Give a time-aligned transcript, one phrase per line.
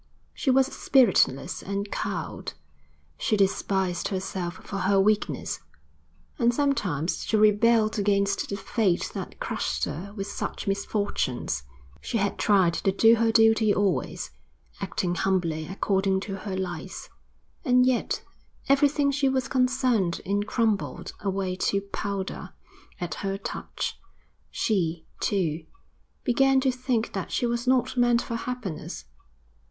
[0.33, 2.53] She was spiritless and cowed.
[3.19, 5.59] She despised herself for her weakness.
[6.39, 11.61] And sometimes she rebelled against the fate that crushed her with such misfortunes;
[12.01, 14.31] she had tried to do her duty always,
[14.79, 17.07] acting humbly according to her lights,
[17.63, 18.23] and yet
[18.67, 22.53] everything she was concerned in crumbled away to powder
[22.99, 23.99] at her touch.
[24.49, 25.67] She, too,
[26.23, 29.05] began to think that she was not meant for happiness.